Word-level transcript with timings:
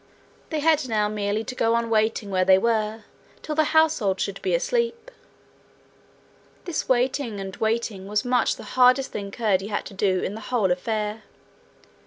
They 0.49 0.61
had 0.61 0.89
now 0.89 1.07
merely 1.09 1.43
to 1.43 1.53
go 1.53 1.75
on 1.75 1.87
waiting 1.91 2.31
where 2.31 2.43
they 2.43 2.57
were 2.57 3.03
till 3.43 3.53
the 3.53 3.65
household 3.65 4.19
should 4.19 4.41
be 4.41 4.55
asleep. 4.55 5.11
This 6.65 6.89
waiting 6.89 7.39
and 7.39 7.55
waiting 7.57 8.07
was 8.07 8.25
much 8.25 8.55
the 8.55 8.63
hardest 8.73 9.11
thing 9.11 9.29
Curdie 9.29 9.67
had 9.67 9.85
to 9.85 9.93
do 9.93 10.21
in 10.23 10.33
the 10.33 10.41
whole 10.49 10.71
affair. 10.71 11.21